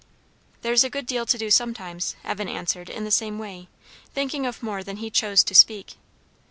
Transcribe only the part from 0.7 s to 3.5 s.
a good deal to do sometimes," Evan answered in the same